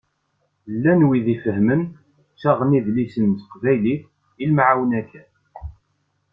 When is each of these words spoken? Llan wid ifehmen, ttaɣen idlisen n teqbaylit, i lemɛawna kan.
Llan 0.73 1.01
wid 1.07 1.27
ifehmen, 1.35 1.81
ttaɣen 2.31 2.75
idlisen 2.79 3.25
n 3.31 3.37
teqbaylit, 3.39 4.03
i 4.43 4.45
lemɛawna 4.49 5.01
kan. 5.09 5.29